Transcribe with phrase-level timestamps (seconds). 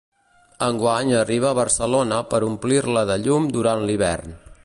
[0.67, 4.35] Enguany, arriba a Barcelona per omplir-la de llum durant l’hivern.